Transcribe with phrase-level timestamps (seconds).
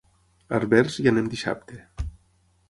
[0.47, 1.79] A Herbers hi anem dissabte.